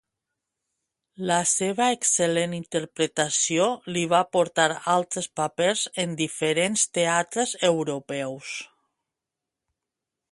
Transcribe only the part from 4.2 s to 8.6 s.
portar altres papers en diferents teatres europeus.